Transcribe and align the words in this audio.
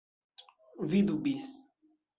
Vidu 0.93 1.21
bis. 1.29 1.55